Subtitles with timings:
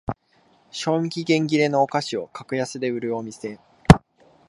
[0.71, 3.59] 賞味期限切れのお菓子を格安で売るお店